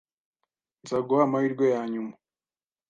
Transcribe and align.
Nzaguha 0.83 1.23
amahirwe 1.25 1.65
yanyuma. 1.75 2.13